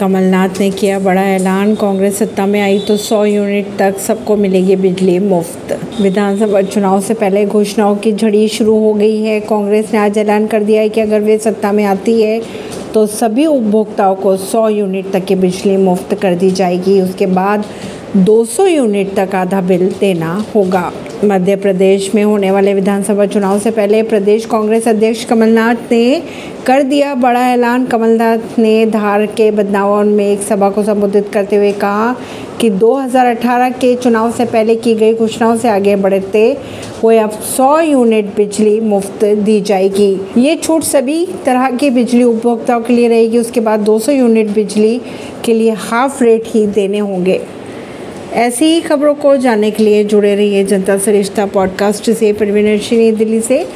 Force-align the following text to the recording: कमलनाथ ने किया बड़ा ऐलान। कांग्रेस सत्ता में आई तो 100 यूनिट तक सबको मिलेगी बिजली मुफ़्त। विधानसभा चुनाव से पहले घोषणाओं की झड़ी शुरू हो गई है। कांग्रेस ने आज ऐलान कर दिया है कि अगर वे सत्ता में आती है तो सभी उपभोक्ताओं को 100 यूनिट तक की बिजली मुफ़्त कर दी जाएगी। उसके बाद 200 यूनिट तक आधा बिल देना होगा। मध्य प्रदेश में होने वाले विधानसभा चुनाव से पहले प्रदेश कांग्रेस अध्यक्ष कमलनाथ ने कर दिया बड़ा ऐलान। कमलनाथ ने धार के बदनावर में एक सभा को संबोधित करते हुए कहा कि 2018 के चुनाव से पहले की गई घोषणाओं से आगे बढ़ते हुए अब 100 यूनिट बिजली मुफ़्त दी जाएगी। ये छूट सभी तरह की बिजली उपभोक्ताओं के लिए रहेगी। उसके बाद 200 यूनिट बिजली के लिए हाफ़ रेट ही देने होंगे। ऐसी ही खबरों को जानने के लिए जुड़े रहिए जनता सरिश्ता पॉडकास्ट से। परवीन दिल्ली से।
कमलनाथ 0.00 0.60
ने 0.60 0.70
किया 0.70 0.98
बड़ा 0.98 1.22
ऐलान। 1.24 1.74
कांग्रेस 1.76 2.18
सत्ता 2.18 2.46
में 2.46 2.60
आई 2.60 2.78
तो 2.78 2.96
100 2.96 3.24
यूनिट 3.26 3.66
तक 3.78 3.98
सबको 3.98 4.36
मिलेगी 4.36 4.76
बिजली 4.78 5.18
मुफ़्त। 5.18 6.00
विधानसभा 6.00 6.62
चुनाव 6.64 7.00
से 7.00 7.14
पहले 7.14 7.44
घोषणाओं 7.46 7.96
की 7.96 8.12
झड़ी 8.12 8.46
शुरू 8.48 8.78
हो 8.78 8.92
गई 8.94 9.20
है। 9.22 9.38
कांग्रेस 9.42 9.92
ने 9.92 9.98
आज 9.98 10.18
ऐलान 10.18 10.46
कर 10.46 10.64
दिया 10.64 10.82
है 10.82 10.88
कि 10.88 11.00
अगर 11.00 11.20
वे 11.20 11.38
सत्ता 11.38 11.72
में 11.72 11.84
आती 11.84 12.20
है 12.22 12.40
तो 12.94 13.06
सभी 13.08 13.46
उपभोक्ताओं 13.46 14.14
को 14.16 14.36
100 14.36 14.68
यूनिट 14.68 15.12
तक 15.12 15.24
की 15.24 15.34
बिजली 15.36 15.76
मुफ़्त 15.78 16.14
कर 16.22 16.34
दी 16.34 16.50
जाएगी। 16.52 17.00
उसके 17.00 17.26
बाद 17.28 17.64
200 18.16 18.66
यूनिट 18.66 19.14
तक 19.16 19.34
आधा 19.34 19.60
बिल 19.60 19.86
देना 19.90 20.32
होगा। 20.54 20.90
मध्य 21.24 21.54
प्रदेश 21.56 22.10
में 22.14 22.22
होने 22.22 22.50
वाले 22.50 22.72
विधानसभा 22.74 23.26
चुनाव 23.26 23.58
से 23.58 23.70
पहले 23.70 24.02
प्रदेश 24.02 24.46
कांग्रेस 24.46 24.88
अध्यक्ष 24.88 25.24
कमलनाथ 25.24 25.92
ने 25.92 26.22
कर 26.66 26.82
दिया 26.82 27.14
बड़ा 27.14 27.46
ऐलान। 27.48 27.84
कमलनाथ 27.86 28.58
ने 28.58 28.86
धार 28.86 29.26
के 29.26 29.50
बदनावर 29.50 30.04
में 30.04 30.24
एक 30.26 30.42
सभा 30.42 30.70
को 30.70 30.82
संबोधित 30.82 31.28
करते 31.28 31.56
हुए 31.56 31.70
कहा 31.72 32.14
कि 32.60 32.70
2018 32.70 33.70
के 33.70 33.94
चुनाव 33.94 34.32
से 34.32 34.44
पहले 34.44 34.76
की 34.76 34.94
गई 34.94 35.14
घोषणाओं 35.14 35.56
से 35.56 35.68
आगे 35.68 35.96
बढ़ते 35.96 36.42
हुए 37.02 37.18
अब 37.18 37.38
100 37.42 37.80
यूनिट 37.80 38.34
बिजली 38.36 38.80
मुफ़्त 38.80 39.24
दी 39.24 39.60
जाएगी। 39.60 40.10
ये 40.38 40.56
छूट 40.56 40.82
सभी 40.82 41.24
तरह 41.46 41.70
की 41.70 41.90
बिजली 41.90 42.22
उपभोक्ताओं 42.24 42.80
के 42.80 42.92
लिए 42.92 43.08
रहेगी। 43.08 43.38
उसके 43.38 43.60
बाद 43.60 43.80
200 43.80 44.12
यूनिट 44.12 44.50
बिजली 44.50 45.00
के 45.44 45.54
लिए 45.54 45.70
हाफ़ 45.70 46.22
रेट 46.24 46.44
ही 46.46 46.66
देने 46.66 46.98
होंगे। 46.98 47.40
ऐसी 48.32 48.64
ही 48.64 48.80
खबरों 48.80 49.14
को 49.14 49.36
जानने 49.36 49.70
के 49.70 49.82
लिए 49.82 50.04
जुड़े 50.04 50.34
रहिए 50.34 50.64
जनता 50.64 50.98
सरिश्ता 50.98 51.46
पॉडकास्ट 51.46 52.10
से। 52.10 52.32
परवीन 52.32 53.14
दिल्ली 53.14 53.40
से। 53.40 53.66